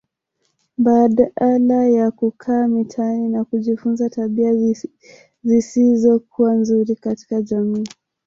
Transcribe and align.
Badala 0.77 1.87
ya 1.89 2.11
kukaa 2.11 2.67
mitaani 2.67 3.29
na 3.29 3.43
kujifunza 3.45 4.09
tabia 4.09 4.73
zisizokuwa 5.43 6.53
nzuri 6.53 6.95
katika 6.95 7.41
jamii 7.41 7.85